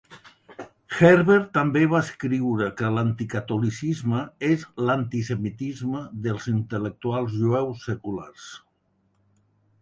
[0.99, 8.51] Herberg també va escriure que l'anticatolicisme és l'antisemitisme dels intel·lectuals jueus seculars.